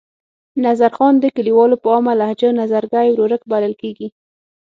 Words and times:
نظرخان 0.65 1.13
د 1.19 1.25
کلیوالو 1.35 1.81
په 1.83 1.87
عامه 1.93 2.13
لهجه 2.21 2.49
نظرګي 2.61 3.07
ورورک 3.11 3.41
بلل 3.51 3.73
کېږي. 3.81 4.07